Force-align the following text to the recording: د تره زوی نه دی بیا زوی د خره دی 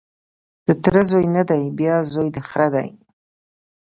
د 0.65 0.67
تره 0.83 1.01
زوی 1.09 1.25
نه 1.35 1.43
دی 1.49 1.63
بیا 1.79 1.95
زوی 2.13 2.27
د 2.35 2.37
خره 2.49 2.67
دی 2.75 2.87